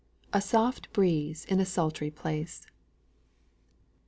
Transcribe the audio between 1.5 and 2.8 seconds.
A SULTRY PLACE.